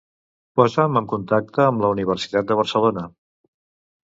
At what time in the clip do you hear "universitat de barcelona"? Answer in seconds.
1.97-3.05